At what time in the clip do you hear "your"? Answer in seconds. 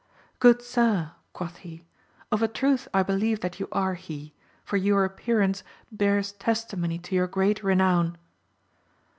4.75-5.07, 7.13-7.27